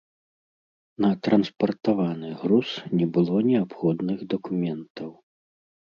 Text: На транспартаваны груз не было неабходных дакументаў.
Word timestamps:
На 1.05 1.11
транспартаваны 1.27 2.29
груз 2.41 2.69
не 2.97 3.07
было 3.19 3.45
неабходных 3.51 4.17
дакументаў. 4.37 5.09